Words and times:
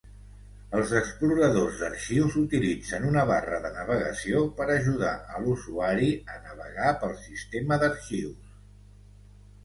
Els 0.77 0.91
exploradors 0.99 1.75
d"arxius 1.81 2.37
utilitzen 2.39 3.03
una 3.09 3.25
barra 3.31 3.59
de 3.65 3.69
navegació 3.75 4.41
per 4.61 4.67
ajudar 4.75 5.11
a 5.35 5.41
l"usuari 5.43 6.07
a 6.37 6.39
navegar 6.47 6.95
pel 7.03 7.13
sistema 7.27 7.79
d"arxius. 7.85 8.49